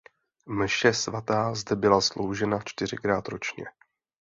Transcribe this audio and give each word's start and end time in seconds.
Mše 0.47 0.93
svatá 0.93 1.55
zde 1.55 1.75
byla 1.75 2.01
sloužena 2.01 2.59
čtyřikrát 2.65 3.27
ročně. 3.27 3.65